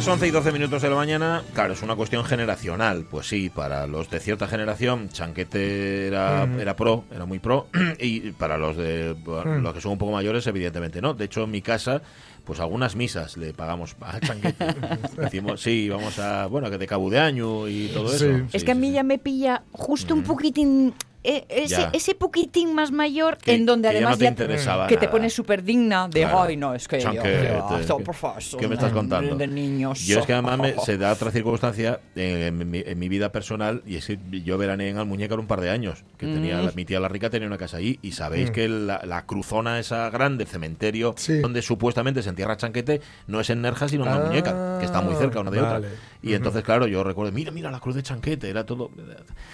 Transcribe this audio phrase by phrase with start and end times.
[0.00, 3.04] Las 11 y 12 minutos de la mañana, claro, es una cuestión generacional.
[3.10, 7.66] Pues sí, para los de cierta generación, Chanquete era, era pro, era muy pro,
[8.00, 11.12] y para los de los que son un poco mayores, evidentemente no.
[11.12, 12.00] De hecho, en mi casa,
[12.46, 14.74] pues algunas misas le pagamos a Chanquete.
[15.18, 18.46] Decimos, sí, vamos a, bueno, que de Cabo de Año y todo eso.
[18.54, 22.92] es que a mí ya me pilla justo un poquitín eh, ese, ese, poquitín más
[22.92, 24.46] mayor en donde además ya, te
[24.88, 29.36] que te pones súper digna de ay no es que yo, ¿qué me estás contando?
[29.36, 30.00] De, niños.
[30.06, 34.06] Yo es que además me, se da otra circunstancia en, mi, vida personal y es
[34.06, 36.70] que yo veraneé en Almuñécar un par de años que tenía mm.
[36.74, 38.52] mi tía la rica tenía una casa ahí y sabéis mm.
[38.54, 43.88] que la, cruzona esa grande cementerio donde supuestamente se entierra Chanquete no es en Nerja
[43.88, 45.82] sino en Almuñécar que está muy cerca una de otra.
[46.22, 48.90] y entonces claro yo recuerdo mira mira la cruz de Chanquete era todo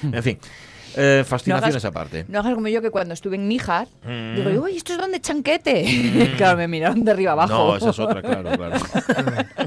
[0.03, 0.39] en fin
[0.97, 2.25] eh, fascinaciones aparte.
[2.29, 4.35] No hagas como yo que cuando estuve en Níjar, mm.
[4.35, 5.85] digo, uy, esto es donde chanquete.
[5.85, 6.37] Mm.
[6.37, 7.53] claro, me miraron de arriba abajo.
[7.53, 8.77] No, esa es otra, claro, claro.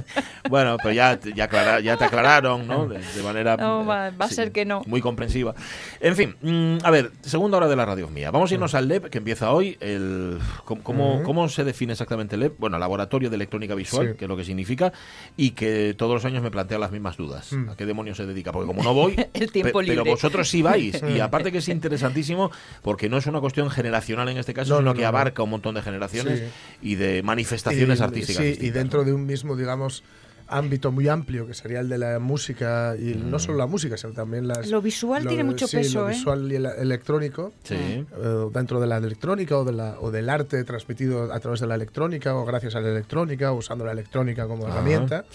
[0.49, 2.87] bueno, pero ya, ya, ya te aclararon, ¿no?
[2.87, 3.57] De, manera.
[3.57, 4.81] No, va, a ser que no.
[4.85, 5.55] Muy comprensiva.
[5.99, 8.31] En fin, mm, a ver, segunda hora de la radio mía.
[8.31, 9.77] Vamos a irnos al LEP, que empieza hoy.
[9.79, 12.59] El, ¿cómo, ¿Cómo se define exactamente el LEP?
[12.59, 14.93] Bueno, Laboratorio de Electrónica Visual, que es lo que significa,
[15.35, 17.51] y que todos los años me plantea las mismas dudas.
[17.69, 18.51] ¿A qué demonios se dedica?
[18.51, 19.15] Porque como no voy.
[19.33, 20.03] el tiempo libre.
[20.03, 21.01] Pero vosotros sí vais.
[21.09, 22.51] Y aparte que es interesantísimo
[22.83, 25.81] porque no es una cuestión generacional en este caso, sino que abarca un montón de
[25.81, 26.43] generaciones
[26.81, 28.43] y de manifestaciones artísticas.
[28.43, 30.03] Sí, y dentro de un mismo, digamos,
[30.49, 33.39] ámbito muy amplio que sería el de la música y no mm.
[33.39, 36.13] solo la música sino también las lo visual tiene mucho peso lo ¿eh?
[36.13, 38.05] visual y el electrónico eh,
[38.53, 41.75] dentro de la electrónica o de la o del arte transmitido a través de la
[41.75, 45.25] electrónica o gracias a la electrónica o usando la electrónica como herramienta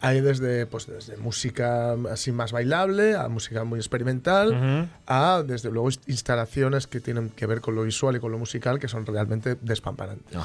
[0.00, 5.88] hay desde pues desde música así más bailable a música muy experimental a desde luego
[6.06, 9.56] instalaciones que tienen que ver con lo visual y con lo musical que son realmente
[9.60, 10.36] despamparantes.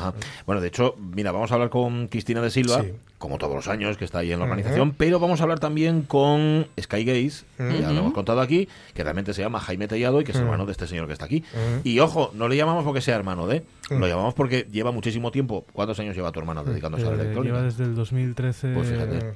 [0.45, 2.83] Bueno de hecho mira vamos a hablar con Cristina de Silva
[3.17, 6.03] como todos los años que está ahí en la organización, pero vamos a hablar también
[6.03, 10.23] con Sky Gaze, ya lo hemos contado aquí, que realmente se llama Jaime Tellado y
[10.23, 11.43] que es hermano de este señor que está aquí.
[11.83, 15.65] Y ojo, no le llamamos porque sea hermano de, lo llamamos porque lleva muchísimo tiempo.
[15.73, 17.55] ¿Cuántos años lleva tu hermano dedicándose a la eh, electrónica?
[17.55, 18.89] Lleva desde el 2013 pues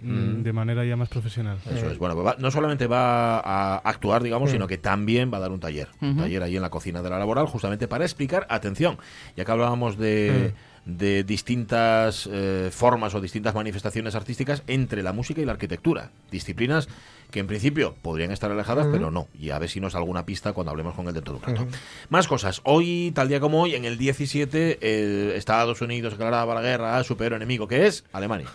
[0.09, 1.57] mm, de manera ya más profesional.
[1.73, 5.41] Eso es, bueno, pues no solamente va a actuar, digamos, sino que también va a
[5.41, 8.45] dar un taller, un taller ahí en la cocina de la laboral, justamente para explicar,
[8.49, 8.97] atención,
[9.35, 10.53] ya que hablábamos de
[10.97, 16.11] de distintas eh, formas o distintas manifestaciones artísticas entre la música y la arquitectura.
[16.31, 16.87] Disciplinas
[17.31, 19.27] que en principio podrían estar alejadas, pero no.
[19.39, 21.45] Y a ver si nos da alguna pista cuando hablemos con él dentro de un
[21.45, 21.67] rato.
[22.09, 22.61] Más cosas.
[22.63, 27.03] Hoy, tal día como hoy, en el 17, eh, Estados Unidos declaraba la guerra a
[27.03, 28.47] su peor enemigo, que es Alemania.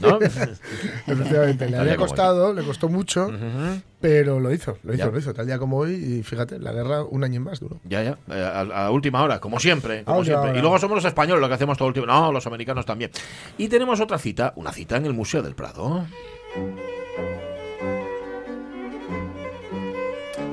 [0.00, 0.18] ¿no?
[1.06, 3.30] Efectivamente, le había costado, le costó mucho,
[4.04, 5.94] pero lo hizo, lo hizo, lo hizo, tal día como hoy.
[5.94, 7.80] Y fíjate, la guerra un año más duro.
[7.84, 10.04] Ya, ya, eh, a, última hora, como siempre.
[10.04, 10.58] Como siempre.
[10.58, 12.12] Y luego somos los españoles lo que hacemos todo el tiempo.
[12.12, 13.10] No, los americanos también.
[13.56, 16.04] Y tenemos otra cita, una cita en el Museo del Prado.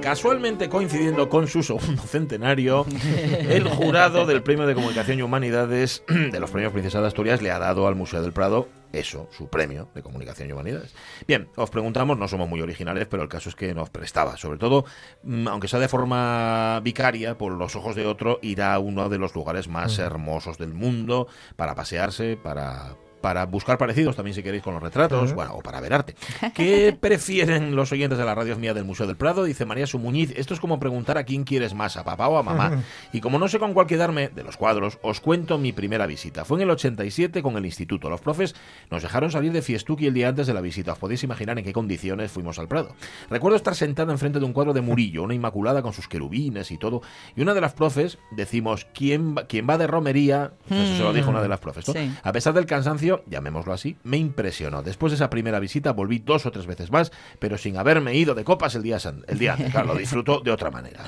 [0.01, 2.85] Casualmente coincidiendo con su segundo centenario,
[3.49, 7.51] el jurado del Premio de Comunicación y Humanidades de los Premios Princesa de Asturias le
[7.51, 10.93] ha dado al Museo del Prado eso, su premio de comunicación y humanidades.
[11.27, 14.57] Bien, os preguntamos, no somos muy originales, pero el caso es que nos prestaba, sobre
[14.57, 14.85] todo,
[15.23, 19.17] mm, aunque sea de forma vicaria, por los ojos de otro, irá a uno de
[19.17, 24.63] los lugares más hermosos del mundo para pasearse, para para buscar parecidos también si queréis
[24.63, 26.15] con los retratos, bueno, o para ver arte.
[26.53, 29.43] ¿Qué prefieren los oyentes de la radio mía del Museo del Prado?
[29.43, 32.43] Dice María Sumuñiz, esto es como preguntar a quién quieres más, a papá o a
[32.43, 32.83] mamá.
[33.13, 36.45] Y como no sé con cuál quedarme de los cuadros, os cuento mi primera visita.
[36.45, 38.09] Fue en el 87 con el instituto.
[38.09, 38.55] Los profes
[38.89, 40.93] nos dejaron salir de Fiestuki el día antes de la visita.
[40.93, 42.95] Os podéis imaginar en qué condiciones fuimos al Prado.
[43.29, 46.77] Recuerdo estar sentado enfrente de un cuadro de Murillo, una inmaculada con sus querubines y
[46.77, 47.01] todo.
[47.35, 50.53] Y una de las profes decimos, ¿quién, quién va de romería?
[50.69, 51.85] Eso se lo dijo una de las profes.
[52.23, 54.83] A pesar del cansancio, llamémoslo así, me impresionó.
[54.83, 58.35] Después de esa primera visita volví dos o tres veces más, pero sin haberme ido
[58.35, 58.97] de copas el día,
[59.27, 59.71] el día antes.
[59.71, 61.03] Claro, lo disfruto de otra manera.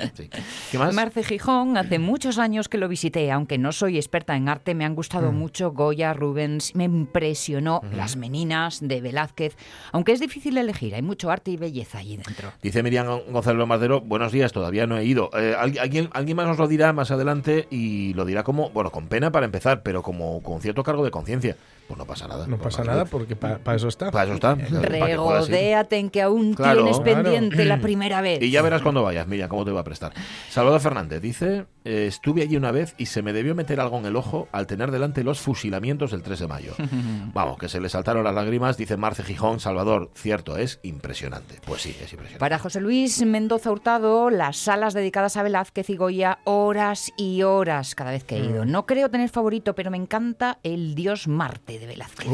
[0.72, 0.94] ¿Qué más?
[0.94, 4.86] Marce Gijón, hace muchos años que lo visité, aunque no soy experta en arte, me
[4.86, 5.36] han gustado mm.
[5.36, 9.56] mucho Goya, Rubens, me impresionó las meninas de Velázquez,
[9.92, 12.52] aunque es difícil elegir, hay mucho arte y belleza allí dentro.
[12.62, 15.30] Dice Miriam Gonzalo Madero, buenos días, todavía no he ido.
[15.38, 19.08] Eh, alguien, alguien más nos lo dirá más adelante y lo dirá como, bueno, con
[19.08, 21.58] pena para empezar, pero como con cierto cargo de conciencia
[21.94, 22.48] pues no pasa nada.
[22.48, 24.12] No pasa nada porque para eso está.
[24.12, 24.56] Para eso está.
[24.56, 28.42] Regodéate en que aún tienes pendiente la primera vez.
[28.42, 30.14] Y ya verás cuando vayas, mira cómo te va a prestar.
[30.50, 34.06] Salvador Fernández dice, eh, estuve allí una vez y se me debió meter algo en
[34.06, 36.74] el ojo al tener delante los fusilamientos del 3 de mayo.
[37.34, 41.60] Vamos, que se le saltaron las lágrimas, dice Marce Gijón, Salvador, cierto, es impresionante.
[41.66, 42.40] Pues sí, es impresionante.
[42.40, 47.96] Para José Luis Mendoza Hurtado, las salas dedicadas a Velázquez y Goya, horas y horas
[47.96, 48.66] cada vez que he ido.
[48.66, 48.72] Mm.
[48.72, 52.28] No creo tener favorito, pero me encanta el dios Marte de Velázquez.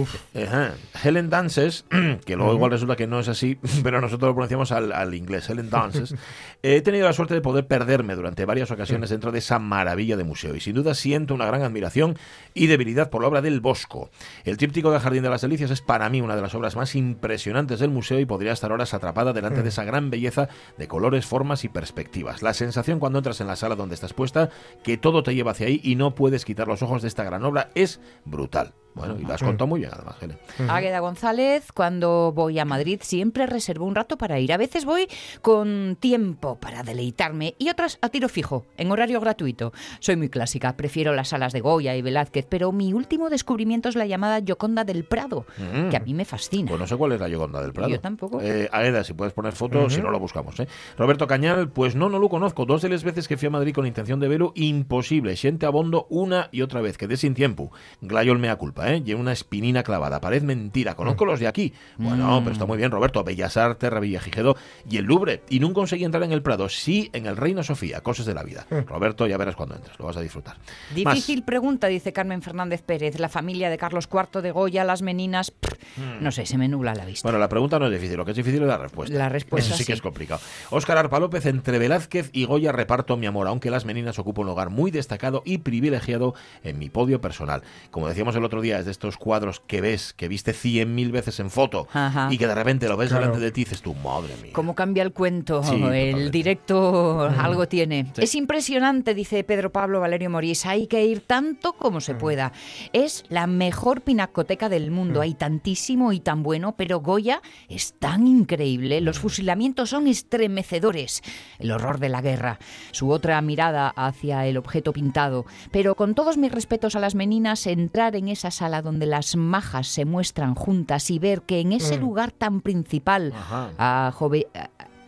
[1.03, 1.85] Helen Dances,
[2.25, 5.69] que luego igual resulta que no es así, pero nosotros lo pronunciamos al, inglés, Helen
[5.69, 6.15] Dances.
[6.61, 10.23] he tenido la suerte de poder perderme durante varias ocasiones dentro de esa maravilla de
[10.23, 12.17] museo y sin duda siento una gran admiración
[12.53, 14.09] y debilidad por la obra del Bosco.
[14.43, 16.95] El tríptico del Jardín de las Delicias es para mí una de las obras más
[16.95, 21.25] impresionantes del museo y podría estar horas atrapada delante de esa gran belleza de colores,
[21.25, 22.41] formas y perspectivas.
[22.41, 24.49] La sensación cuando entras en la sala donde estás puesta,
[24.83, 27.43] que todo te lleva hacia ahí y no puedes quitar los ojos de esta gran
[27.43, 28.73] obra, es brutal.
[28.95, 30.37] Bueno, y lo has contado muy bien además, Helen.
[30.69, 34.51] Águeda González, cuando voy a Madrid siempre reservo un rato para ir.
[34.51, 35.07] A veces voy
[35.41, 39.71] con tiempo para deleitarme y otras a tiro fijo, en horario gratuito.
[39.99, 43.95] Soy muy clásica, prefiero las salas de Goya y Velázquez, pero mi último descubrimiento es
[43.95, 45.45] la llamada Yoconda del Prado,
[45.89, 46.69] que a mí me fascina.
[46.69, 47.89] Pues no sé cuál es la Yoconda del Prado.
[47.89, 48.41] Yo tampoco.
[48.41, 50.59] Eh, Agueda, si puedes poner fotos, si no lo buscamos.
[50.59, 50.67] ¿eh?
[50.97, 52.65] Roberto Cañal, pues no, no lo conozco.
[52.65, 55.35] Dos de las veces que fui a Madrid con intención de verlo, imposible.
[55.35, 57.71] Siente abondo una y otra vez, quedé sin tiempo.
[58.01, 59.01] Glayol mea culpa, ¿eh?
[59.03, 60.21] Lleva una espinina clavada.
[60.21, 60.95] Pared mentira.
[60.95, 61.73] Conozco los de aquí.
[61.97, 63.23] Bueno, pero está muy bien, Roberto.
[63.23, 63.91] Bellas Artes,
[64.21, 64.55] Gijedo
[64.89, 65.43] y el Louvre.
[65.49, 66.69] Y nunca conseguí entrar en el Prado.
[66.69, 68.01] Sí, en el Reino Sofía.
[68.01, 68.65] Cosas de la vida.
[68.87, 69.97] Roberto, ya verás cuando entres.
[69.99, 70.57] Lo vas a disfrutar.
[70.93, 73.19] Difícil pregunta, dice Carmen Fernández Pérez.
[73.19, 75.53] La familia de Carlos IV de Goya, las meninas.
[75.95, 76.23] Hmm.
[76.23, 77.27] No sé, se me nubla la vista.
[77.27, 78.17] Bueno, la pregunta no es difícil.
[78.17, 79.17] Lo que es difícil es la respuesta.
[79.17, 79.69] La respuesta.
[79.69, 80.41] Eso sí, que es complicado.
[80.69, 84.47] Óscar Arpa López, entre Velázquez y Goya reparto mi amor, aunque las meninas ocupan un
[84.47, 86.33] lugar muy destacado y privilegiado
[86.63, 87.63] en mi podio personal.
[87.91, 91.11] Como decíamos el otro día, es de estos cuadros que ves, que viste cien mil
[91.11, 91.87] veces en foto
[92.29, 94.51] y que de repente lo ves delante de ti y dices tú, madre mía.
[94.53, 95.61] ¿Cómo cambia el cuento?
[95.91, 98.11] el directo algo tiene.
[98.17, 100.65] Es impresionante, dice Pedro Pablo Valerio Morís.
[100.65, 102.51] Hay que ir tanto como se pueda.
[102.93, 105.21] Es la mejor pinacoteca del mundo.
[105.21, 109.01] Hay tantísimo y tan bueno, pero Goya es tan increíble.
[109.01, 111.21] Los fusilamientos son estremecedores.
[111.57, 112.59] El horror de la guerra.
[112.91, 115.45] Su otra mirada hacia el objeto pintado.
[115.71, 119.87] Pero con todos mis respetos a las meninas, entrar en esa sala donde las majas
[119.87, 122.01] se muestran juntas y ver que en ese mm.
[122.01, 123.33] lugar tan principal
[123.77, 124.11] a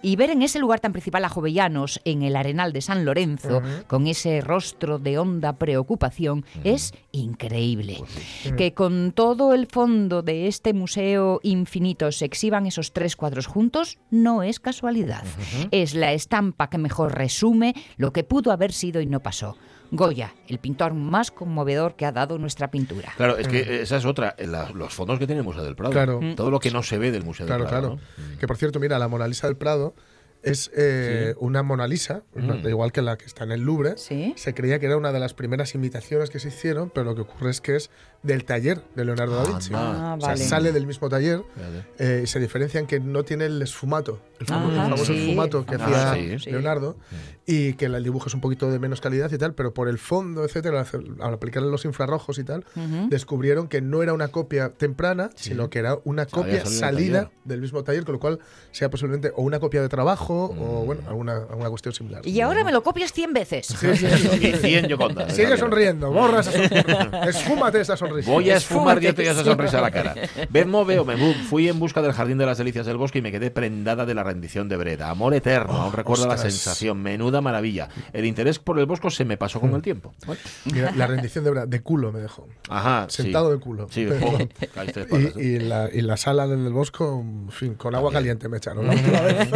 [0.01, 3.61] y ver en ese lugar tan principal a Jovellanos en el Arenal de San Lorenzo,
[3.87, 7.97] con ese rostro de honda preocupación, es increíble.
[7.99, 13.47] Pues que con todo el fondo de este museo infinito se exhiban esos tres cuadros
[13.47, 15.23] juntos, no es casualidad.
[15.71, 19.55] Es la estampa que mejor resume lo que pudo haber sido y no pasó.
[19.93, 23.11] Goya, el pintor más conmovedor que ha dado nuestra pintura.
[23.17, 23.83] Claro, es que mm.
[23.83, 24.35] esa es otra,
[24.73, 25.91] los fondos que tiene el Museo del Prado.
[25.91, 26.19] Claro.
[26.37, 27.69] Todo lo que no se ve del Museo del Prado.
[27.69, 28.37] Claro, claro.
[28.39, 29.90] Que por cierto, mira, la Mona Lisa del Prado
[30.43, 32.67] es eh, una Mona Lisa, mm.
[32.67, 33.95] igual que la que está en el Louvre.
[33.97, 37.21] Se creía que era una de las primeras imitaciones que se hicieron, pero lo que
[37.21, 37.89] ocurre es que es
[38.23, 39.71] del taller de Leonardo da Vinci.
[39.75, 41.43] Ah, o sea, sale del mismo taller.
[41.97, 46.15] Eh, se diferencia en que no tiene el esfumato, el famoso, esfumato que hacía
[46.51, 46.97] Leonardo,
[47.45, 49.97] y que el dibujo es un poquito de menos calidad y tal, pero por el
[49.97, 50.85] fondo, etcétera,
[51.19, 52.65] al aplicarle los infrarrojos y tal,
[53.09, 57.83] descubrieron que no era una copia temprana, sino que era una copia salida del mismo
[57.83, 58.39] taller, con lo cual
[58.71, 62.25] sea posiblemente o una copia de trabajo o bueno, alguna, alguna cuestión similar.
[62.25, 63.67] Y ahora me lo copias 100 veces.
[63.67, 64.05] Sí, sí,
[64.41, 65.29] y 100 yo conta.
[65.29, 67.23] Sigue sonriendo, borra esa sonrisa.
[67.29, 68.31] Esfúmate esa sonrisa.
[68.31, 70.15] Voy a esfumar yo esa sonrisa a la cara.
[70.49, 73.31] Vedmo veo, me fui en busca del Jardín de las Delicias del Bosque y me
[73.31, 75.09] quedé prendada de la rendición de Breda.
[75.09, 77.89] Amor eterno, aún recuerdo la sensación, menuda maravilla.
[78.13, 80.13] El interés por el bosco se me pasó con el tiempo.
[80.95, 82.47] la rendición de Breda, de culo me dejó.
[82.69, 83.87] Ajá, Sentado de culo.
[83.91, 84.07] Sí,
[85.37, 88.87] y, y, la, y la sala del bosco, en fin, con agua caliente me echaron
[88.87, 89.49] la última vez.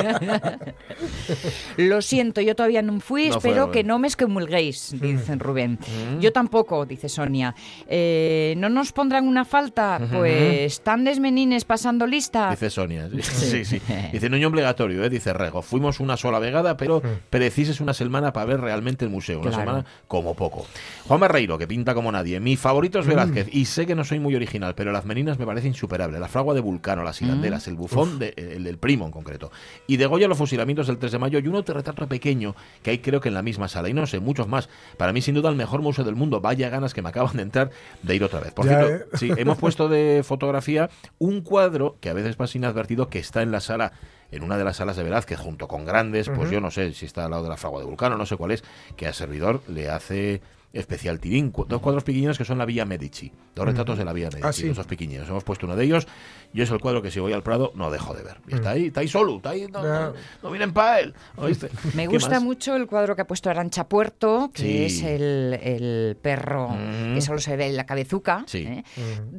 [1.78, 5.00] Lo siento, yo todavía no fui, espero que no me escomulguéis, mm.
[5.00, 5.80] dice Rubén.
[5.82, 6.20] Mm.
[6.20, 7.56] Yo tampoco, dice Sonia.
[7.88, 10.00] Eh, ¿No nos pondrán una falta?
[10.12, 12.52] Pues tan desmenines pasando lista.
[12.52, 13.82] Dice Sonia, sí, sí.
[14.12, 15.10] Dice, no es obligatorio, ¿eh?
[15.10, 15.62] dice Rego.
[15.62, 17.30] Fuimos una sola vegada, pero mm.
[17.30, 19.42] precises una semana para ver realmente el museo.
[19.42, 20.66] Una semana como poco.
[21.08, 22.40] Juan Barreiro, que pinta como nadie.
[22.40, 25.46] Mi favorito es Velázquez, y sé que no soy muy original, pero las meninas me
[25.46, 26.20] parece insuperable.
[26.20, 29.52] La fragua de Vulcano, las hilanderas, el bufón, el del primo en concreto.
[29.88, 33.00] Y de Goya los fusilamientos del 3 de mayo y un retrato pequeño que hay
[33.00, 33.90] creo que en la misma sala.
[33.90, 34.70] Y no sé, muchos más.
[34.98, 36.40] Para mí, sin duda, el mejor museo del mundo.
[36.40, 37.72] Vaya ganas que me acaban de entrar
[38.04, 38.54] de ir otra vez.
[38.54, 39.06] Por cierto, ¿eh?
[39.16, 43.52] sí, hemos puesto de fotografía un cuadro que a veces pasa inadvertido que está en
[43.52, 43.92] la sala
[44.32, 47.06] en una de las salas de Velázquez, junto con grandes, pues yo no sé si
[47.06, 48.64] está al lado de la fragua de Vulcano, no sé cuál es,
[48.98, 50.42] que a servidor le hace
[50.76, 54.30] especial Tirín, dos cuadros pequeños que son la Villa Medici, dos retratos de la Villa
[54.32, 55.28] Medici, ah, dos pequeños.
[55.28, 56.08] Hemos puesto uno de ellos.
[56.54, 58.38] Yo es el cuadro que si voy al Prado no dejo de ver.
[58.48, 61.14] Y está ahí, está ahí solo, está ahí, no, vienen para él.
[61.94, 66.76] Me gusta mucho el cuadro que ha puesto Arancha Puerto, que es el, perro
[67.14, 68.46] que solo se ve en la cabezuca.
[68.54, 68.84] ¿eh?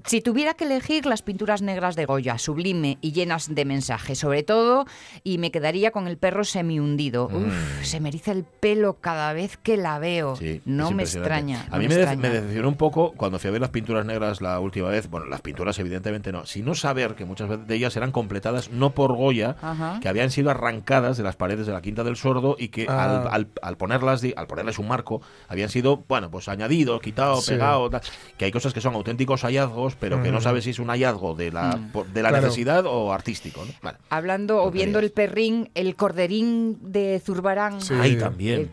[0.05, 4.43] Si tuviera que elegir las pinturas negras de Goya, sublime y llenas de mensaje, sobre
[4.43, 4.87] todo,
[5.23, 7.29] y me quedaría con el perro semi hundido.
[7.29, 7.85] Mm.
[7.85, 10.39] se me eriza el pelo cada vez que la veo.
[10.65, 11.67] no me extraña.
[11.71, 14.89] A mí me, decepcionó un poco cuando fui a ver las pinturas negras la última
[14.89, 15.09] vez.
[15.09, 16.47] Bueno, las pinturas evidentemente no.
[16.47, 19.57] Sino saber que muchas veces de ellas eran completadas no por Goya,
[20.01, 23.29] que habían sido arrancadas de las paredes de la Quinta del Sordo y que al,
[23.29, 23.41] ah.
[23.63, 27.91] al, ponerlas, al ponerles un marco, habían sido, bueno, pues añadido, quitado, pegado,
[28.37, 31.35] que hay cosas que son auténticos hallazgos, pero que no sabes si es un hallazgo
[31.35, 32.13] de la, mm.
[32.13, 33.65] de la necesidad o artístico.
[34.11, 37.79] Hablando o viendo el perrín, el corderín de Zurbarán.
[38.01, 38.71] Ahí también.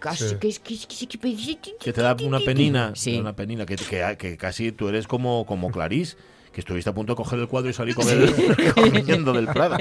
[1.79, 3.75] Que, te da una penina, una penina que,
[4.17, 6.17] que, casi tú eres como, como Clarís
[6.51, 7.95] que estuviste a punto de coger el cuadro y salir
[8.75, 9.75] corriendo del Prado.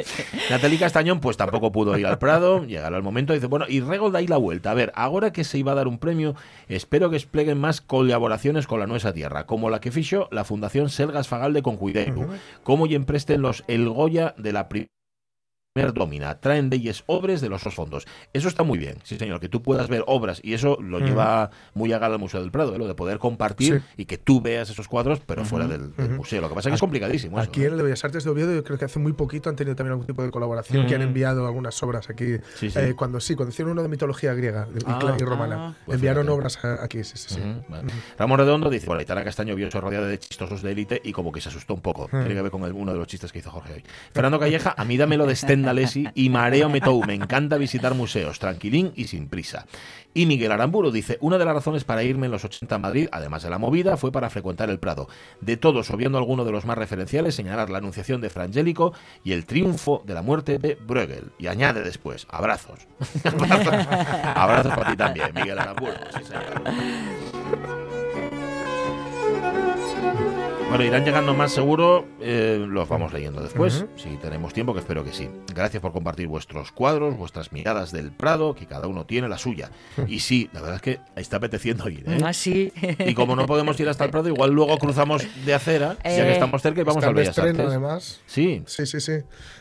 [0.51, 4.17] Natalie Castañón, pues tampoco pudo ir al Prado, llegar al momento, dice, bueno, y Regold
[4.17, 4.71] ahí la vuelta.
[4.71, 6.35] A ver, ahora que se iba a dar un premio,
[6.69, 10.89] espero que despleguen más colaboraciones con la Nueva Tierra, como la que fichó la Fundación
[10.89, 12.27] Selgas Fagalde con Cuideu,
[12.63, 15.02] como y empresten los El Goya de la primera
[15.75, 18.07] domina, traen de ellos obras de los dos fondos.
[18.35, 21.51] Eso está muy bien, sí señor, que tú puedas ver obras y eso lo lleva
[21.73, 22.79] muy a gala el Museo del Prado, ¿eh?
[22.79, 26.43] lo de poder compartir y que tú veas esos cuadros pero fuera del, museo.
[26.43, 27.39] Lo que pasa es que es complicadísimo.
[27.39, 29.57] Aquí en el de Bellas Artes de Oviedo yo creo que hace muy poquito han
[29.57, 32.37] tenido también algún tipo de colaboración, que han enviado algunas obras aquí.
[32.61, 35.75] Eh, cuando sí, cuando hicieron uno de mitología griega y, ah, romana, ah.
[35.87, 37.41] pues enviaron obras aquí, sí, sí, sí.
[38.19, 41.33] Ramón Redondo dice, bueno, Itara Castaño vio eso rodeada de chistosos de élite y como
[41.33, 42.09] que se asustó un poco.
[42.09, 43.85] Tiene que ver con uno de los chistes que hizo Jorge hoy.
[44.13, 45.33] Fernando Calleja, a mí dámelo de
[45.63, 49.67] Stendhalesi y mareo me me encanta visitar museos, tranquilín y sin prisa.
[50.15, 53.09] Y Miguel Aramburu dice, una de las razones para irme en los 80 a Madrid,
[53.13, 55.09] además de la movida, fue para frecuentar el Prado.
[55.41, 58.93] De todos, obviando alguno de los más referenciales, señalar la anunciación de Frangélico
[59.25, 61.33] y el triunfo de la muerte de Bruegel.
[61.39, 62.81] Y añade después, abrazos.
[64.35, 65.93] abrazos para ti también, Miguel Aramburu.
[70.73, 75.05] Bueno, irán llegando más seguro, eh, los vamos leyendo después, si tenemos tiempo, que espero
[75.05, 75.29] que sí.
[75.55, 79.71] Gracias por compartir vuestros cuadros, vuestras miradas del Prado, que cada uno tiene la suya.
[80.09, 82.05] Y sí, la verdad es que está apeteciendo ir.
[82.09, 82.21] ¿eh?
[82.25, 82.73] Ah, sí.
[83.01, 86.31] Y como no podemos ir hasta el Prado, igual luego cruzamos de acera, ya que
[86.31, 88.23] eh, estamos cerca y vamos al Bellas estreno, además.
[88.25, 88.63] Sí.
[88.65, 89.13] Sí, sí, sí.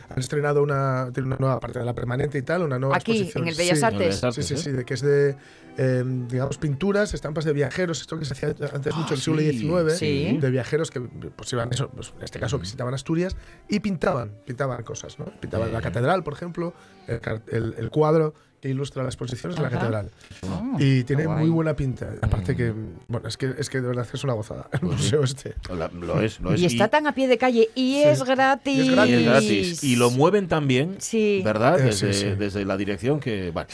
[0.08, 3.42] Han estrenado una, una nueva parte de la permanente y tal, una nueva Aquí, exposición.
[3.44, 4.22] en el Bellas Artes.
[4.34, 5.36] Sí, sí, sí, de que es de
[5.78, 9.20] Em, digamos, pinturas, estampas de viajeros, esto que se hacía antes mucho en el
[9.56, 13.36] siglo XIX, de viajeros que pues, iban, eso, pues, en este caso visitaban Asturias
[13.68, 15.26] y pintaban, pintaban cosas, ¿no?
[15.40, 16.74] Pintaban la catedral, por ejemplo,
[17.06, 20.10] el, el cuadro que ilustra las exposiciones en la catedral.
[20.42, 22.12] Oh, y tiene muy buena pinta.
[22.22, 22.72] Aparte que,
[23.08, 25.56] bueno, es que, es que de verdad es una gozada el pues museo este.
[25.68, 26.60] lo es, lo es.
[26.60, 28.76] Y está tan a pie de calle y, es, gratis.
[28.76, 29.82] y es gratis.
[29.82, 31.42] Y lo mueven también, sí.
[31.44, 31.80] ¿verdad?
[31.80, 33.50] Eh, desde, desde, la dirección que...
[33.50, 33.68] Bueno,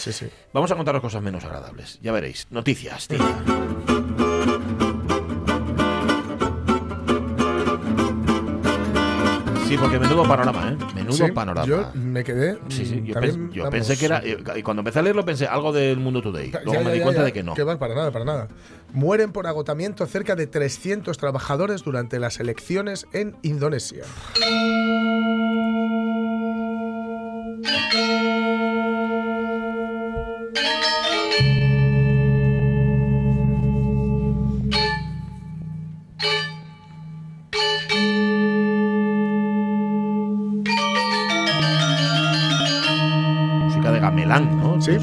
[0.55, 1.99] vamos a contaros cosas menos agradables.
[2.01, 2.47] Ya veréis.
[2.51, 3.19] Noticias, tío.
[9.69, 10.85] Sí, porque menudo panorama, ¿eh?
[10.95, 11.67] Menudo panorama.
[11.67, 12.57] Yo me quedé.
[12.71, 13.05] Sí, sí.
[13.53, 14.23] Yo, pensé que era.
[14.25, 16.51] Eh, y cuando empecé a leerlo pensé algo del Mundo Today.
[16.65, 17.53] Luego me di cuenta de que no.
[17.53, 18.49] Que va, para nada, para nada.
[18.95, 24.05] Mueren por agotamiento cerca de 300 trabajadores durante las elecciones en Indonesia.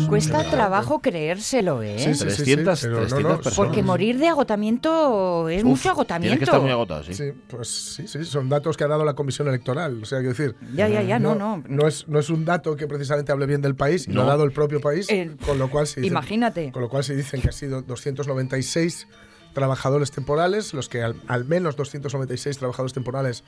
[0.07, 1.97] Cuesta trabajo creérselo, ¿eh?
[1.99, 3.55] Sí, 300, personas.
[3.55, 6.31] Porque morir de agotamiento es mucho agotamiento.
[6.31, 7.13] Tiene que estar muy agotado, sí.
[7.13, 10.01] Sí, pues sí, sí, son datos que ha dado la Comisión Electoral.
[10.01, 10.55] O sea, quiero decir.
[10.75, 11.63] Ya, ya, ya, no, no.
[11.67, 14.43] No, es, no es un dato que precisamente hable bien del país, lo ha dado
[14.43, 16.71] el propio país, eh, con lo cual se Imagínate.
[16.71, 19.07] Con lo cual se dicen que ha sido 296
[19.53, 23.43] trabajadores temporales, los que al, menos 296 trabajadores temporales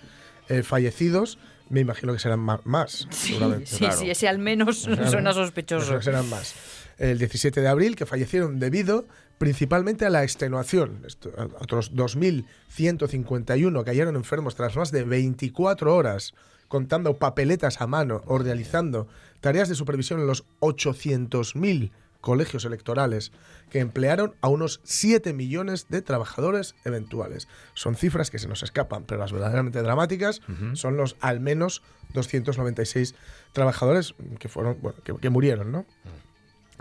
[0.47, 1.37] eh, fallecidos
[1.69, 4.77] me imagino que serán más, sí, Sí, sí, ese al menos
[5.09, 6.01] suena sospechoso.
[6.01, 6.55] Serán más.
[6.97, 9.05] El 17 de abril, que fallecieron debido
[9.37, 11.05] principalmente a la extenuación.
[11.59, 16.33] Otros 2.151 cayeron enfermos tras más de 24 horas
[16.67, 19.07] contando papeletas a mano o realizando
[19.39, 23.31] tareas de supervisión en los 800.000 colegios electorales
[23.69, 27.47] que emplearon a unos 7 millones de trabajadores eventuales.
[27.73, 30.41] Son cifras que se nos escapan, pero las verdaderamente dramáticas
[30.73, 31.81] son los al menos
[32.13, 33.15] 296
[33.53, 35.85] trabajadores que fueron que, murieron, ¿no?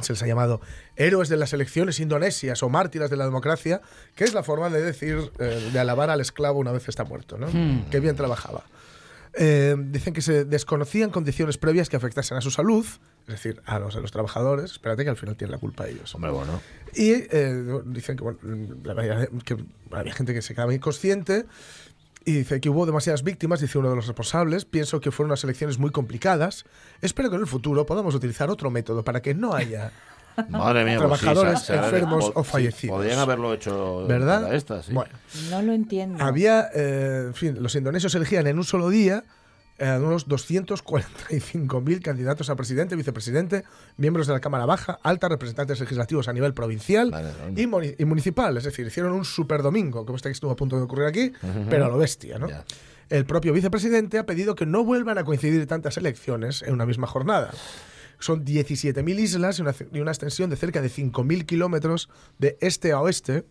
[0.00, 0.60] se les ha llamado
[0.96, 3.80] héroes de las elecciones indonesias o mártires de la democracia,
[4.14, 7.38] que es la forma de decir, eh, de alabar al esclavo una vez está muerto,
[7.38, 7.46] ¿no?
[7.48, 7.88] Hmm.
[7.90, 8.64] Qué bien trabajaba.
[9.38, 12.86] Eh, dicen que se desconocían condiciones previas que afectasen a su salud,
[13.26, 14.72] es decir, a los, los trabajadores.
[14.72, 16.14] Espérate que al final tienen la culpa ellos.
[16.14, 16.60] Hombre, bueno.
[16.94, 18.38] Y eh, dicen que, bueno,
[19.44, 19.56] que
[19.90, 21.44] había gente que se quedaba inconsciente
[22.24, 24.64] y dice que hubo demasiadas víctimas, dice uno de los responsables.
[24.64, 26.64] Pienso que fueron unas elecciones muy complicadas.
[27.00, 29.92] Espero que en el futuro podamos utilizar otro método para que no haya
[30.48, 32.96] Madre mía, pues trabajadores enfermos o fallecidos.
[32.96, 34.52] podrían haberlo hecho ¿verdad?
[34.92, 35.12] Bueno,
[35.50, 36.22] no lo entiendo.
[36.22, 39.24] Había, eh, en fin, los indonesios elegían en un solo día
[39.78, 43.64] eh, unos 245.000 candidatos a presidente, vicepresidente,
[43.98, 47.12] miembros de la Cámara Baja, alta, representantes legislativos a nivel provincial
[47.54, 47.66] y,
[48.06, 48.56] municipal.
[48.56, 51.32] Es decir, hicieron un super domingo, como está que estuvo a punto de ocurrir aquí,
[51.68, 52.48] pero a lo bestia, ¿no?
[53.08, 57.06] El propio vicepresidente ha pedido que no vuelvan a coincidir tantas elecciones en una misma
[57.06, 57.50] jornada.
[58.18, 62.08] Son 17.000 islas y una, y una extensión de cerca de 5.000 kilómetros
[62.38, 63.44] de este a oeste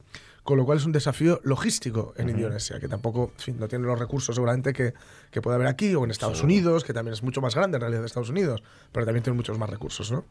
[0.46, 4.36] con lo cual es un desafío logístico en Indonesia, que tampoco no tiene los recursos
[4.36, 4.94] seguramente que,
[5.32, 7.82] que puede haber aquí o en Estados Unidos, que también es mucho más grande en
[7.82, 10.12] realidad de Estados Unidos, pero también tiene muchos más recursos.
[10.12, 10.24] ¿no?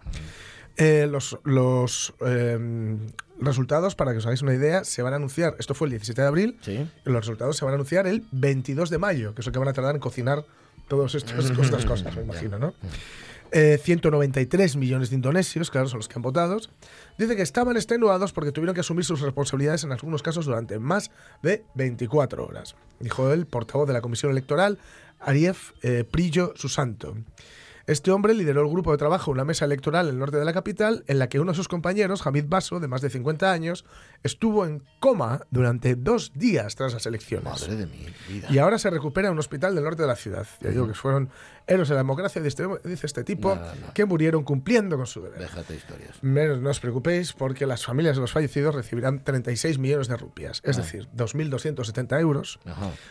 [0.76, 2.98] Eh, los los em,
[3.40, 6.22] resultados, para que os hagáis una idea, se van a anunciar, esto fue el 17
[6.22, 9.46] de abril, y los resultados se van a anunciar el 22 de mayo, que es
[9.46, 10.44] lo que van a tardar en cocinar
[10.86, 12.72] todas estas, estas cosas, me imagino, ¿no?
[13.54, 16.58] 193 eh, millones de indonesios, claro, son los que han votado,
[17.18, 21.12] dice que estaban extenuados porque tuvieron que asumir sus responsabilidades en algunos casos durante más
[21.42, 24.78] de 24 horas, dijo el portavoz de la Comisión Electoral,
[25.20, 27.14] Arief eh, Prillo Susanto.
[27.86, 30.54] Este hombre lideró el grupo de trabajo una mesa electoral en el norte de la
[30.54, 33.84] capital, en la que uno de sus compañeros, Hamid Basso, de más de 50 años,
[34.22, 37.44] estuvo en coma durante dos días tras las elecciones.
[37.44, 38.48] Madre de mi vida.
[38.50, 40.46] Y ahora se recupera en un hospital del norte de la ciudad.
[40.62, 41.28] Ya digo que fueron
[41.66, 43.58] héroes de la democracia, este, dice este tipo,
[43.92, 45.40] que murieron cumpliendo con su deber.
[45.40, 46.22] Déjate historias.
[46.22, 50.62] Menos no os preocupéis, porque las familias de los fallecidos recibirán 36 millones de rupias,
[50.64, 50.80] es ah.
[50.80, 52.60] decir, 2.270 euros.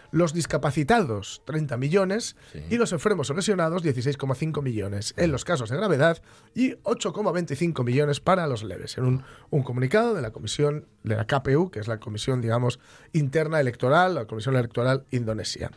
[0.10, 2.36] Los discapacitados, 30 millones.
[2.72, 6.22] Y los enfermos o lesionados, 16,5 millones en los casos de gravedad
[6.55, 8.97] y 8,25 millones para los leves.
[8.97, 12.80] En un, un comunicado de la Comisión de la KPU, que es la Comisión, digamos,
[13.12, 15.71] interna electoral, la Comisión Electoral Indonesia.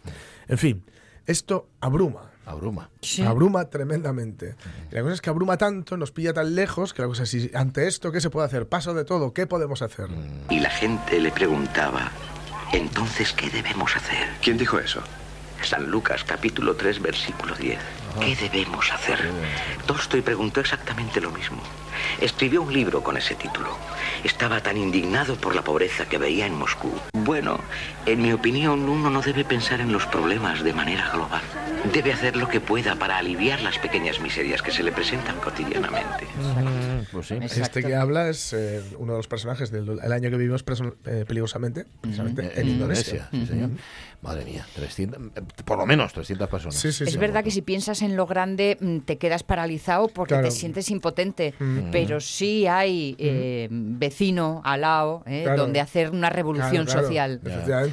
[0.48, 0.84] En fin,
[1.26, 2.30] esto abruma.
[2.46, 2.90] Abruma.
[3.26, 4.54] Abruma tremendamente.
[4.92, 7.30] Y la cosa es que abruma tanto, nos pilla tan lejos, que la cosa es,
[7.30, 8.68] si ante esto, ¿qué se puede hacer?
[8.68, 10.08] Paso de todo, ¿qué podemos hacer?
[10.08, 10.52] Mm.
[10.52, 12.12] Y la gente le preguntaba,
[12.72, 14.28] entonces, ¿qué debemos hacer?
[14.40, 15.02] ¿Quién dijo eso?
[15.62, 17.78] San Lucas, capítulo 3, versículo 10.
[18.20, 19.18] ¿Qué debemos hacer?
[19.86, 21.58] Tolstoy preguntó exactamente lo mismo.
[22.20, 23.76] Escribió un libro con ese título.
[24.24, 26.92] Estaba tan indignado por la pobreza que veía en Moscú.
[27.12, 27.58] Bueno,
[28.06, 31.42] en mi opinión, uno no debe pensar en los problemas de manera global.
[31.92, 36.26] Debe hacer lo que pueda para aliviar las pequeñas miserias que se le presentan cotidianamente.
[37.12, 40.64] Pues este que habla es eh, uno de los personajes del año que vivimos
[41.06, 43.28] eh, peligrosamente, precisamente en Indonesia.
[44.22, 45.20] Madre mía, 300,
[45.64, 46.84] por lo menos 300 personas.
[46.84, 50.90] es verdad que si piensas en lo grande mm, te quedas paralizado porque te sientes
[50.90, 51.54] impotente,
[51.92, 55.22] pero sí hay eh, vecino al lado
[55.56, 57.40] donde hacer una revolución social.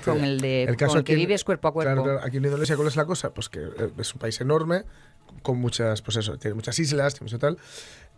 [0.03, 2.19] Con el de el caso que vives cuerpo a cuerpo.
[2.23, 3.33] aquí en Indonesia, ¿cuál es la cosa?
[3.33, 3.59] Pues que
[3.97, 4.83] es un país enorme,
[5.41, 7.57] con muchas, pues eso, tiene muchas islas, tiene mucho tal,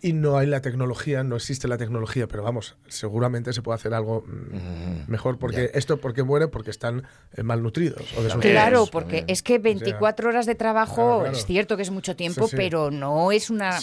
[0.02, 3.94] y no hay la tecnología, no existe la tecnología, pero vamos, seguramente se puede hacer
[3.94, 9.42] algo mm, mejor porque esto porque muere porque están eh, malnutridos o Claro, porque es
[9.42, 13.80] que 24 horas de trabajo es cierto que es mucho tiempo, pero no es una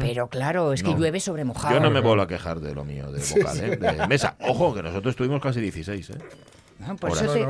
[0.00, 1.72] Pero claro, es que llueve sobre mojado.
[1.72, 3.76] Yo no me vuelvo a quejar de lo mío de vocal, ¿eh?
[3.98, 4.36] de mesa.
[4.40, 6.14] Ojo, que nosotros tuvimos casi 16, ¿eh?
[6.94, 7.46] Por, eso te,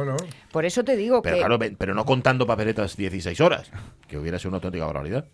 [0.51, 1.41] por, eso te, digo pero que...
[1.41, 3.71] Claro, pero no contando papeletas 16 horas,
[4.09, 5.27] que hubiera sido una auténtica barbaridad.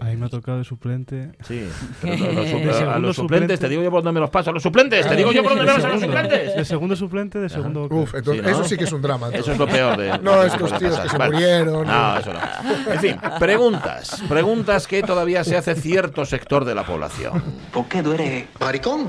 [0.00, 1.32] Ahí me ha tocado de suplente.
[1.42, 1.68] Sí,
[2.88, 4.50] a los suplentes, te digo yo por dónde me los paso.
[4.50, 6.56] A los suplentes, te digo yo por dónde me los a los suplentes.
[6.56, 7.84] De segundo suplente, de segundo...
[7.90, 9.30] Uf, entonces, eso sí que es un drama.
[9.32, 10.18] Eso es lo peor de...
[10.18, 11.86] No, estos tíos que se murieron.
[11.86, 12.92] No, eso no.
[12.92, 14.22] En fin, preguntas.
[14.28, 17.42] Preguntas que todavía se hace cierto sector de la población.
[17.72, 19.08] ¿Por qué duele maricón?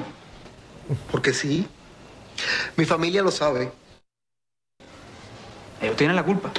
[1.11, 1.67] Porque sí.
[2.75, 3.71] Mi familia lo sabe.
[5.81, 6.51] Ellos tienen la culpa.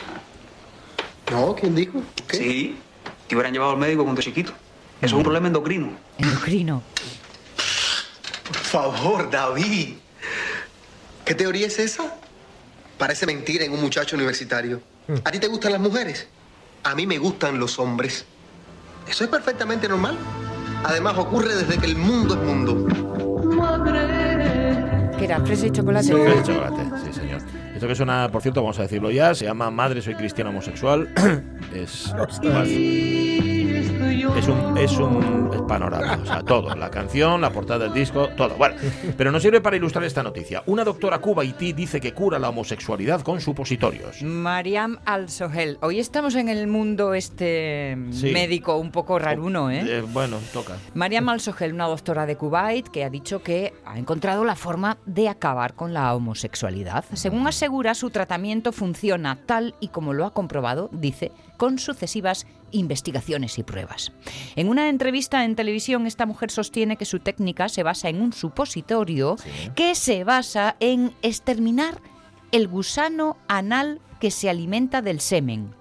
[1.31, 2.03] No, ¿quién dijo?
[2.29, 2.37] ¿Qué?
[2.37, 2.79] Sí,
[3.27, 4.53] te hubieran llevado al médico cuando chiquito.
[5.01, 5.91] Eso es un problema endocrino.
[6.19, 6.83] Endocrino.
[8.47, 9.95] Por favor, David.
[11.25, 12.15] ¿Qué teoría es esa?
[12.99, 14.81] Parece mentira en un muchacho universitario.
[15.25, 16.29] ¿A ti te gustan las mujeres?
[16.85, 18.25] A mí me gustan los hombres.
[19.09, 20.17] Eso es perfectamente normal.
[20.85, 22.87] Además, ocurre desde que el mundo es mundo.
[25.19, 25.41] ¿Qué era?
[25.41, 26.07] ¿Fresa y chocolate?
[26.07, 26.96] Sí, fresa y chocolate.
[27.77, 31.11] Esto que suena, por cierto, vamos a decirlo ya, se llama Madre soy cristiana homosexual.
[31.75, 32.11] es...
[34.07, 38.55] Es un, es un panorama, o sea, todo, la canción, la portada del disco, todo.
[38.57, 38.77] Bueno,
[39.17, 40.63] pero nos sirve para ilustrar esta noticia.
[40.67, 44.23] Una doctora cubaití dice que cura la homosexualidad con supositorios.
[44.23, 45.79] Mariam Al-Sohel.
[45.81, 49.83] Hoy estamos en el mundo este médico un poco raruno, ¿eh?
[49.85, 50.05] ¿eh?
[50.07, 50.77] Bueno, toca.
[50.95, 55.29] Mariam Al-Sohel, una doctora de Kuwait, que ha dicho que ha encontrado la forma de
[55.29, 57.05] acabar con la homosexualidad.
[57.15, 63.59] Según asegura, su tratamiento funciona tal y como lo ha comprobado, dice, con sucesivas investigaciones
[63.59, 64.13] y pruebas.
[64.55, 68.33] En una entrevista en televisión, esta mujer sostiene que su técnica se basa en un
[68.33, 69.37] supositorio
[69.75, 72.01] que se basa en exterminar
[72.53, 75.75] el gusano anal que se alimenta del semen.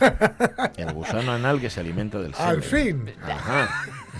[0.76, 2.50] El gusano anal que se alimenta del semen.
[2.50, 3.10] Al fin.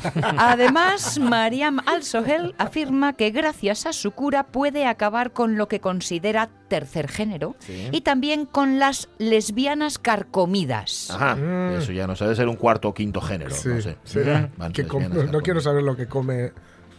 [0.39, 6.51] Además, Mariam Al-Sohel afirma que gracias a su cura puede acabar con lo que considera
[6.69, 7.57] tercer género
[7.93, 11.11] y también con las lesbianas carcomidas.
[11.11, 11.79] Ajá, mm.
[11.79, 13.51] eso ya no sabe ser un cuarto o quinto género.
[13.51, 13.97] no sé.
[15.33, 16.53] no quiero saber lo que come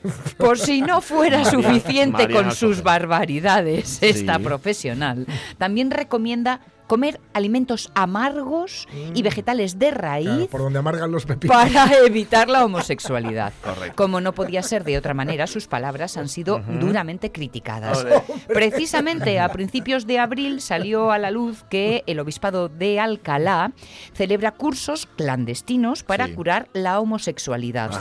[0.37, 5.25] por si no fuera suficiente con sus barbaridades, esta profesional
[5.57, 9.23] también recomienda comer alimentos amargos y mm.
[9.23, 10.47] vegetales de raíz.
[10.49, 11.55] por donde amargan los pepinos.
[11.55, 13.53] Para evitar la homosexualidad.
[13.95, 18.05] Como no podía ser de otra manera, sus palabras han sido duramente criticadas.
[18.47, 23.73] Precisamente a principios de abril salió a la luz que el obispado de Alcalá
[24.13, 27.91] celebra cursos clandestinos para curar la homosexualidad.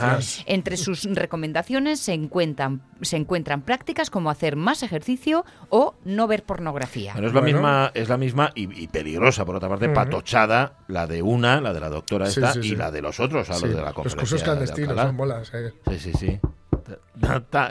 [0.45, 6.43] Entre sus recomendaciones se encuentran, se encuentran prácticas como hacer más ejercicio o no ver
[6.43, 7.13] pornografía.
[7.21, 11.21] es la misma, es la misma y, y peligrosa, por otra parte, patochada, la de
[11.21, 13.93] una, la de la doctora esta, y la de los otros, a los de la
[13.93, 14.03] conferencia.
[14.03, 15.51] Los cursos clandestinos son bolas.
[15.53, 15.73] Eh.
[15.89, 16.39] Sí, sí, sí.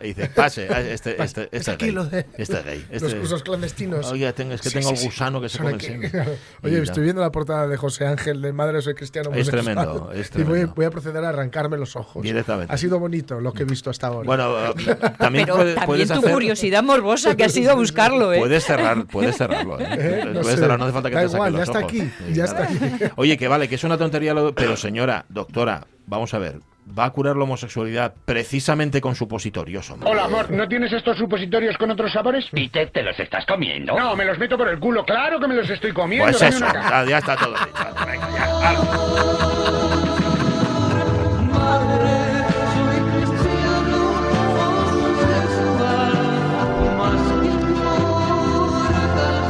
[0.03, 2.25] Y dice, pase, ah, este, este, este, es gay.
[2.37, 2.87] Este gay.
[3.01, 4.11] Los cursos clandestinos.
[4.11, 5.77] Oye, es que tengo el gusano que se come
[6.63, 9.31] Oye, estoy viendo la portada de José Ángel de Madre Soy Cristiano.
[9.33, 10.57] Es tremendo, es tremendo.
[10.57, 12.23] Y voy, a proceder a arrancarme los ojos.
[12.23, 12.73] Directamente.
[12.73, 14.27] Ha sido bonito lo que he visto hasta ahora.
[14.27, 14.55] Bueno,
[15.19, 18.39] también, Pero también tu curiosidad morbosa que ha sido a buscarlo, ¿eh?
[18.39, 19.87] Puedes cerrar, puedes cerrarlo, ¿eh?
[19.91, 20.25] ¿Eh?
[20.27, 22.65] No puedes cerrarlo, no hace falta que da te igual, ya está aquí, ya está
[22.65, 22.79] aquí.
[23.17, 27.11] Oye, que vale, que es una tontería, pero señora, doctora, vamos a ver, va a
[27.11, 29.91] curar la homosexualidad precisamente con supositorios.
[29.91, 30.11] Hombre.
[30.11, 32.47] Hola, amor, ¿no tienes estos supositorios con otros sabores?
[32.51, 33.99] Peter, ¿te los estás comiendo?
[33.99, 35.05] No, me los meto por el culo.
[35.05, 36.27] Claro que me los estoy comiendo.
[36.27, 36.67] Pues eso,
[37.09, 38.07] ya, está todo dicho.
[38.07, 40.06] Venga, ya.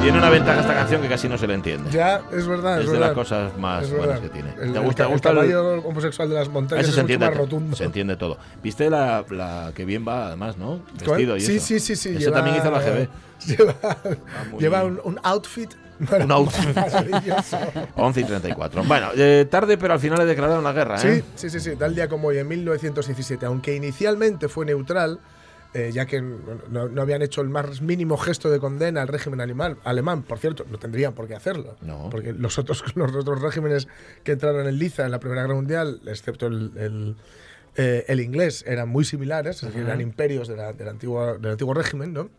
[0.07, 1.91] Tiene una ventaja esta canción que casi no se le entiende.
[1.91, 2.81] Ya, es verdad.
[2.81, 4.53] Es, de las cosas más buenas que tiene.
[4.53, 7.75] ¿Te gusta, el, caballo homosexual de las montañas se entiende, más rotundo.
[7.75, 8.39] Se entiende todo.
[8.63, 10.81] ¿Viste la, la que bien va, además, no?
[11.05, 11.67] Vestido y sí, eso.
[11.67, 12.17] sí, sí, sí.
[12.19, 13.09] Ese también hizo la GB.
[13.47, 13.75] Lleva,
[14.61, 16.77] lleva un, un, outfit un outfit.
[17.97, 18.85] 11 y 34.
[18.85, 20.97] Bueno, eh, tarde, pero al final le declararon la guerra.
[21.03, 21.25] ¿eh?
[21.35, 21.77] Sí, sí, sí, sí.
[21.77, 23.45] Tal día como hoy, en 1917.
[23.45, 25.19] Aunque inicialmente fue neutral,
[25.75, 29.79] eh, ya que no, habían hecho el más mínimo gesto de condena al régimen animal,
[29.85, 30.23] alemán.
[30.23, 31.77] Por cierto, no tendrían por qué hacerlo.
[32.11, 33.89] Porque los otros, los otros regímenes
[34.25, 37.17] que entraron en liza en la Primera Guerra Mundial, excepto el,
[37.77, 41.75] eh, el, inglés, eran muy similares, es decir, eran imperios de del, antiguo, del antiguo
[41.75, 42.31] régimen, ¿no?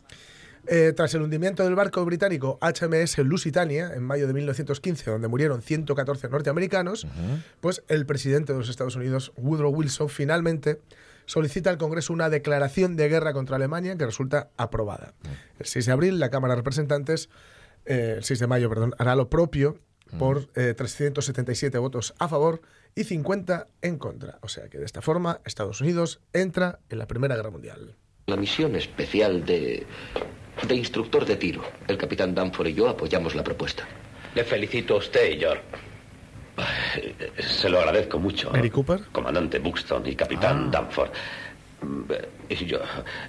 [0.70, 5.62] Eh, tras el hundimiento del barco británico HMS Lusitania en mayo de 1915, donde murieron
[5.62, 7.08] 114 norteamericanos,
[7.62, 10.82] pues el presidente de los Estados Unidos, Woodrow Wilson, finalmente
[11.28, 15.14] solicita al Congreso una declaración de guerra contra Alemania que resulta aprobada.
[15.60, 17.30] El 6 de abril, la Cámara de Representantes,
[17.86, 19.80] eh, el 6 de mayo, perdón, hará lo propio
[20.18, 22.62] por 377 eh, votos a favor
[22.96, 24.40] y 50 en contra.
[24.42, 27.96] O sea que de esta forma Estados Unidos entra en la Primera Guerra Mundial.
[28.28, 29.86] La misión especial de,
[30.68, 31.62] de instructor de tiro.
[31.88, 33.86] El capitán Danforth y yo apoyamos la propuesta.
[34.34, 35.62] Le felicito a usted, George.
[37.40, 38.52] Se lo agradezco mucho.
[38.52, 39.02] ¿Mary Cooper?
[39.12, 40.70] Comandante Buxton y capitán ah.
[40.72, 41.14] Danforth.
[42.50, 42.80] Yo,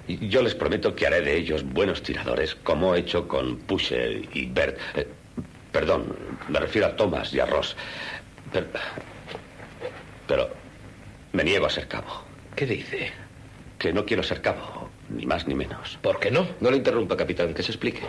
[0.07, 4.47] yo les prometo que haré de ellos buenos tiradores, como he hecho con Pusher y
[4.47, 4.77] Bert.
[4.95, 5.07] Eh,
[5.71, 6.15] perdón,
[6.47, 7.75] me refiero a Thomas y a Ross.
[8.51, 8.67] Pero,
[10.27, 10.49] pero
[11.33, 12.23] me niego a ser cabo.
[12.55, 13.11] ¿Qué dice?
[13.77, 15.99] Que no quiero ser cabo, ni más ni menos.
[16.01, 16.47] ¿Por qué no?
[16.59, 18.01] No le interrumpa, capitán, que se explique.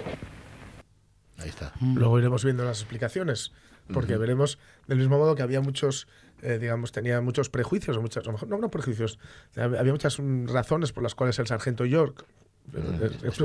[1.38, 1.72] Ahí está.
[1.80, 3.52] Luego iremos viendo las explicaciones
[3.92, 4.58] porque veremos
[4.90, 6.08] del mismo modo que había muchos,
[6.42, 9.20] eh, digamos, tenía muchos prejuicios, o muchas, no, no prejuicios,
[9.56, 12.26] había muchas razones por las cuales el sargento York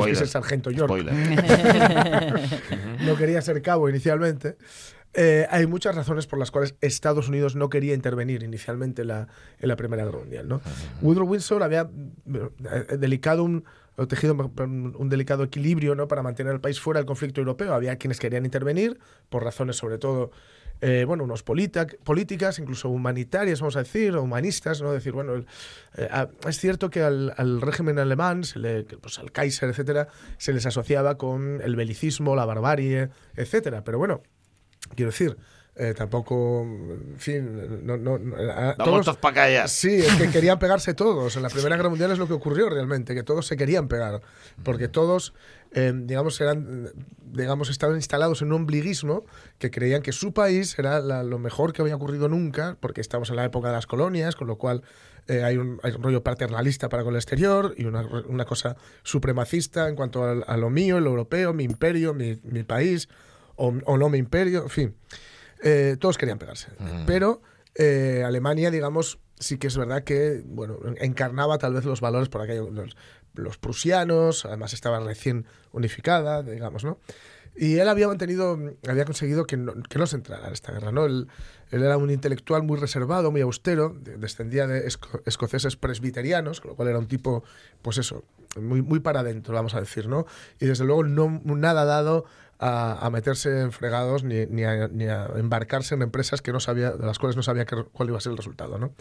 [0.07, 0.91] es el sargento York.
[3.05, 4.57] no quería ser cabo inicialmente.
[5.13, 9.27] Eh, hay muchas razones por las cuales Estados Unidos no quería intervenir inicialmente en la,
[9.59, 10.47] en la Primera Guerra Mundial.
[10.47, 10.61] ¿no?
[11.01, 13.63] Woodrow Wilson había eh, delicado un,
[14.09, 16.09] tejido un delicado equilibrio ¿no?
[16.09, 17.73] para mantener el país fuera del conflicto europeo.
[17.73, 20.31] Había quienes querían intervenir, por razones sobre todo
[20.81, 24.91] eh, bueno, unos políticas, incluso humanitarias, vamos a decir, o humanistas, ¿no?
[24.91, 25.45] Decir, bueno,
[25.97, 30.07] eh, es cierto que al, régimen alemán, se le, pues al Kaiser, etcétera,
[30.37, 33.83] se les asociaba con el belicismo, la barbarie, etcétera.
[33.83, 34.21] Pero bueno,
[34.95, 35.37] quiero decir,
[35.77, 38.17] eh, tampoco, en fin, no, no,
[38.77, 39.67] todos para.
[39.67, 41.35] Sí, es que querían pegarse todos.
[41.35, 44.21] En la Primera Guerra Mundial es lo que ocurrió realmente, que todos se querían pegar,
[44.63, 45.33] porque todos,
[45.75, 46.89] eh, digamos, eran,
[47.21, 49.25] digamos, estaban instalados en un ombliguismo
[49.59, 53.35] que creían que su país era lo mejor que había ocurrido nunca, porque estamos en
[53.35, 54.83] la época de las colonias, con lo cual
[55.27, 58.77] eh, hay, un, hay, un, rollo paternalista para con el exterior y una, una cosa
[59.03, 63.09] supremacista en cuanto a, lo mío, lo europeo, mi imperio, mi, mi país,
[63.57, 64.95] o, o no mi imperio, en fin.
[65.61, 66.69] Eh, todos querían pegarse.
[66.79, 67.05] Mm.
[67.05, 67.41] Pero
[67.75, 72.41] eh, Alemania, digamos, sí que es verdad que, bueno, encarnaba tal vez los valores por
[72.41, 72.69] aquello,
[73.35, 76.97] los, prusianos, además estaba recién unificada, digamos, ¿no?
[77.57, 80.91] Y él había mantenido, había conseguido que no, que no se entrara en esta guerra,
[80.91, 81.05] ¿no?
[81.05, 81.27] Él,
[81.71, 84.87] era un intelectual muy reservado, muy austero, descendía de
[85.25, 87.43] escoceses presbiterianos, con lo cual era un tipo,
[87.81, 88.23] pues eso,
[88.61, 90.25] muy, muy para adentro, vamos a decir, ¿no?
[90.59, 92.25] Y desde luego no nada dado
[92.59, 97.19] a, meterse en fregados ni, ni, a, embarcarse en empresas que no sabía, de las
[97.19, 98.77] cuales no sabía cuál iba a ser el resultado.
[98.77, 98.93] ¿no?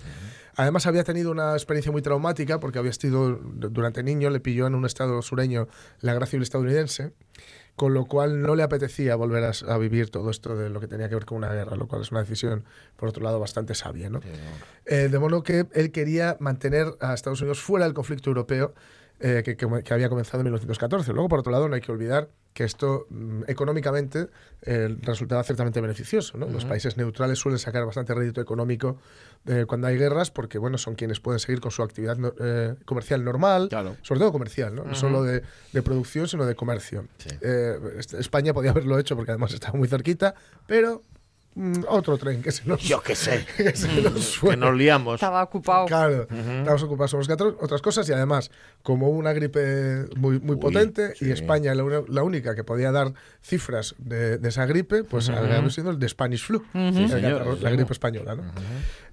[0.56, 4.74] Además había tenido una experiencia muy traumática porque había sido, durante niño, le pilló en
[4.74, 5.68] un estado sureño
[6.00, 7.12] la civil estadounidense
[7.76, 11.08] con lo cual no le apetecía volver a, vivir todo esto de lo que tenía
[11.08, 12.64] que ver con una guerra, lo cual es una decisión,
[12.96, 14.08] por otro lado, bastante sabia.
[14.08, 14.20] ¿no?
[14.86, 18.74] Eh, de modo que él quería mantener a Estados Unidos fuera del conflicto europeo
[19.18, 21.12] eh, que, que, había comenzado en 1914.
[21.12, 24.28] Luego, por otro lado, no hay que olvidar que esto mm, económicamente
[24.62, 26.38] eh, resultaba ciertamente beneficioso.
[26.38, 26.46] ¿no?
[26.46, 28.96] Los países neutrales suelen sacar bastante rédito económico
[29.46, 33.24] eh, cuando hay guerras porque bueno, son quienes pueden seguir con su actividad eh, comercial
[33.24, 33.68] normal,
[34.02, 35.42] sobre todo comercial, no, solo de,
[35.82, 37.08] producción, sino de comercio.
[38.18, 40.34] España podía haberlo hecho porque además estaba muy cerquita,
[40.66, 41.02] pero
[41.88, 42.82] otro tren que se nos.
[42.82, 43.46] Yo qué sé.
[43.56, 45.14] que, nos liamos.
[45.14, 45.86] Estaba ocupado.
[45.86, 47.28] Claro, estábamos ocupados somos
[47.60, 48.50] otras cosas y además,
[48.82, 53.12] como una gripe muy, muy potente y España la, la, única que podía dar
[53.42, 58.34] cifras de, esa gripe, pues habíamos sido el de Spanish flu, la, gripe española.
[58.34, 58.42] ¿no?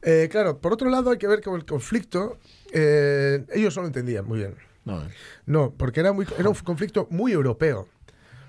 [0.02, 2.40] Eh, claro, por otro lado, hay que ver que el conflicto,
[2.74, 4.56] eh, ellos no lo entendían muy bien.
[4.84, 5.10] No, eh.
[5.46, 7.88] no porque era, muy, era un conflicto muy europeo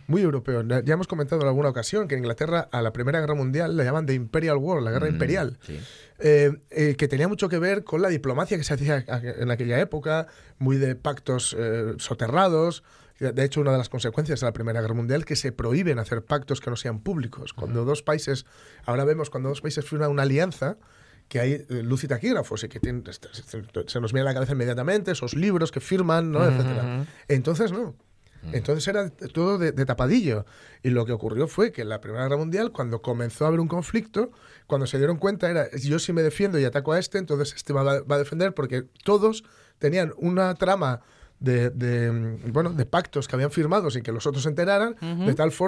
[0.06, 0.62] muy europeo.
[0.62, 3.84] Ya hemos comentado en alguna ocasión que en Inglaterra a la Primera Guerra Mundial la
[3.84, 5.58] llaman de Imperial War, la guerra mm, imperial,
[6.18, 9.80] eh, eh, que tenía mucho que ver con la diplomacia que se hacía en aquella
[9.80, 10.26] época,
[10.58, 12.82] muy de pactos eh, soterrados.
[13.18, 16.00] De hecho, una de las consecuencias de la Primera Guerra Mundial es que se prohíben
[16.00, 17.52] hacer pactos que no sean públicos.
[17.52, 18.46] Cuando dos países,
[18.84, 20.76] ahora vemos cuando dos países firman una alianza,
[21.28, 22.80] que hay luz y taquígrafos y que
[23.86, 26.44] se nos viene a la cabeza inmediatamente esos libros que firman, ¿no?
[26.44, 27.06] etcétera.
[27.28, 27.94] Entonces, no.
[28.52, 30.44] Entonces era todo de, tapadillo.
[30.82, 33.60] Y lo que ocurrió fue que en la Primera Guerra Mundial, cuando comenzó a haber
[33.60, 34.32] un conflicto,
[34.66, 37.72] cuando se dieron cuenta era, yo si me defiendo y ataco a este, entonces este
[37.72, 39.44] va, a defender, porque todos
[39.78, 41.02] tenían una trama
[41.38, 45.52] de, bueno, de pactos que habían firmado sin que los otros se enteraran, de tal
[45.52, 45.60] forma